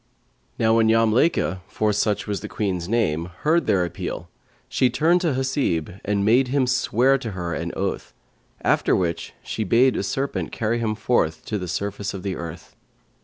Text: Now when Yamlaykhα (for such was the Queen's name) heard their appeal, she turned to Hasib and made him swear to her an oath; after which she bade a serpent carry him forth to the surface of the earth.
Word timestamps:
Now 0.57 0.77
when 0.77 0.87
Yamlaykhα 0.89 1.61
(for 1.67 1.93
such 1.93 2.25
was 2.25 2.39
the 2.41 2.47
Queen's 2.47 2.89
name) 2.89 3.29
heard 3.41 3.67
their 3.67 3.85
appeal, 3.85 4.29
she 4.67 4.89
turned 4.89 5.21
to 5.21 5.33
Hasib 5.35 5.99
and 6.03 6.25
made 6.25 6.47
him 6.47 6.65
swear 6.65 7.19
to 7.19 7.33
her 7.33 7.53
an 7.53 7.71
oath; 7.75 8.11
after 8.63 8.95
which 8.95 9.35
she 9.43 9.63
bade 9.63 9.95
a 9.95 10.01
serpent 10.01 10.51
carry 10.51 10.79
him 10.79 10.95
forth 10.95 11.45
to 11.45 11.59
the 11.59 11.67
surface 11.67 12.15
of 12.15 12.23
the 12.23 12.35
earth. 12.35 12.75